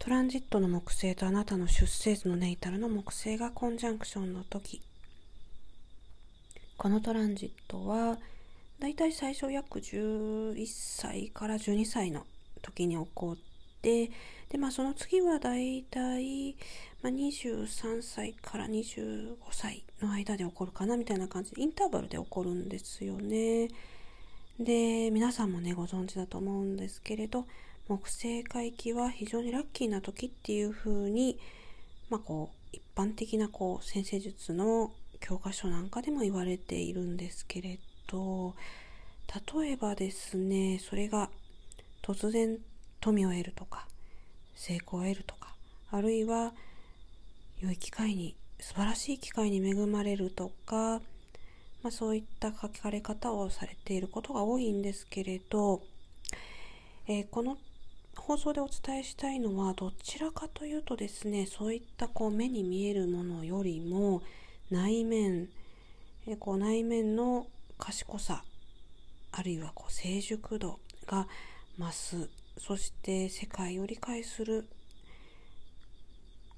[0.00, 4.80] トランジットの木星とあなたの出生図のネイタルの木星がコンジャンクションの時
[6.78, 8.16] このトランジットは
[8.78, 12.24] だいたい最初約11歳から12歳の
[12.62, 13.36] 時に起こっ
[13.82, 14.10] て
[14.48, 16.56] で、まあ、その次はだいたい、
[17.04, 23.68] 23歳から25歳の間で起こるかなみたいな感じでインターバルで起こるんですよね。
[24.58, 27.46] で皆さんもねご存知だと思うんですけれど
[27.90, 31.40] 木星回帰は非常にラッキーな時っていう風に
[32.08, 38.54] まあこう一般的なこう先生術の教科書なんかでも言われているんですけれど
[39.60, 41.30] 例えばですねそれが
[42.00, 42.58] 突然
[43.00, 43.88] 富を得るとか
[44.54, 45.56] 成功を得るとか
[45.90, 46.52] あるいは
[47.58, 51.00] 良い機会に素晴らしい機会に恵まれるとか、
[51.82, 55.80] まあ、そういった書かれ方をされていることが多いんですけれど、
[57.08, 57.58] えー、この
[58.20, 64.22] 放送でお伝えしたいのはどちらかというとですねそういったこう目に見えるものよりも
[64.70, 65.48] 内面、
[66.26, 67.46] え、こう内面の
[67.78, 68.44] 賢さ
[69.32, 71.26] あるいはこう成熟度が
[71.78, 74.68] 増すそして世界を理解する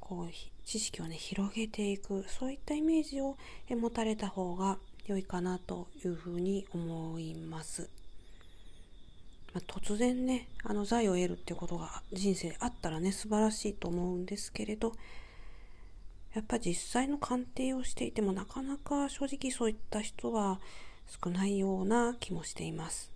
[0.00, 3.36] こう知識をね広げていくそういったイメージを
[3.70, 8.01] 持たれた方が良いかなというふうに思います。
[9.54, 14.92] まあ、突然ねあの財を得るっていうことが人生あったらね素晴らしいと思うんですけれど
[16.34, 20.60] やっぱ実際の鑑定をしていてもなかなか正直そういった人は
[21.22, 23.12] 少ないような気もしています。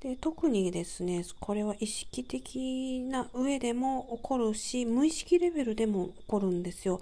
[0.00, 7.00] で特にですねこれは意識的な上でも起こるし無意識レベルでも起こるんですよ。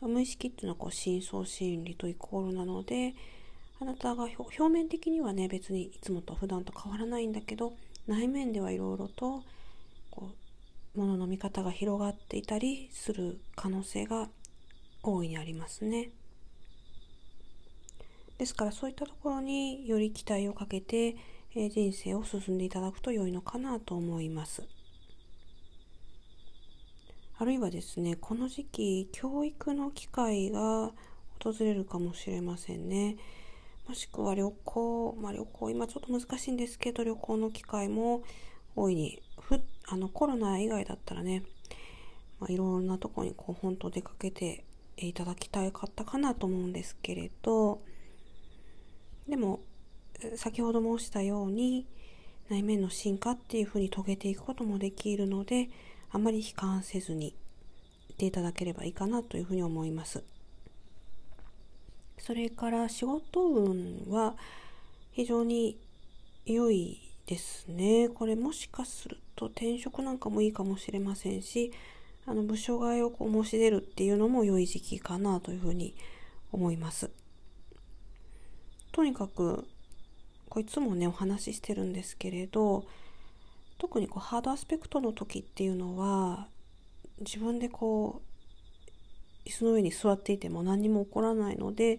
[0.00, 3.14] 無意識っていうのはこう深層心理とイコールなので
[3.82, 7.72] あなたが表面的にはね別にいつもと普段と変わらないんだけど
[8.06, 9.42] 内面ではいろいろと
[10.08, 10.30] こ
[10.94, 14.28] う物の見方が広がっていたりする可能性が
[15.02, 16.10] 大いにありますね。
[18.38, 21.16] ですからそういったところにより期待をかけて、
[21.56, 24.62] え人生を進んでいただくと良いのかなと思います。
[27.36, 30.92] あるいはですねこの時期教育の機会が
[31.42, 33.16] 訪れるかもしれませんね。
[33.88, 38.22] もしくは旅行、まあ、旅行今ちょっと難しいんですけど旅行の機会も
[38.76, 41.42] 大いにふあのコロナ以外だったらね、
[42.40, 44.64] まあ、いろんなとこにこう本当出かけて
[44.96, 47.82] いただきたかったかなと思うんですけれど
[49.28, 49.60] でも
[50.36, 51.86] 先ほど申したように
[52.48, 55.68] 内面の進化っていうふうに遂げていくこともできるので
[56.10, 57.34] あまり悲観せずに
[58.08, 60.22] いていただければいいかなというふうに思います。
[62.24, 64.36] それから仕事運は
[65.10, 65.76] 非常に
[66.46, 68.08] 良いですね。
[68.08, 71.72] これもしかすると転職なんかもいいかもしれませんし、
[72.24, 75.96] あの部署替えをこう申し出るっていうのも良い時期かなというふうに
[76.52, 77.10] 思います。
[78.92, 79.66] とにかく
[80.48, 82.84] こいつもねお話ししてるんですけれど
[83.78, 86.46] 特にこうハードアスペクトの時っていうのは
[87.18, 88.31] 自分でこう
[89.44, 91.98] 椅子の上に座っていても何にも起こらないので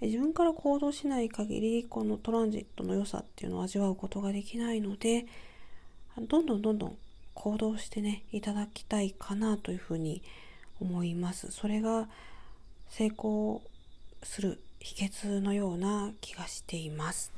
[0.00, 5.26] 自分から行動しない限りこのトランジットの良さっていうのを味わうことができないので
[6.28, 6.96] どんどんどんどん
[7.34, 10.22] 行動してねいただきたいかなというふうに
[10.80, 11.50] 思います。
[11.52, 12.08] それが
[12.90, 13.62] 成功
[14.22, 17.32] する秘訣のような気がしています。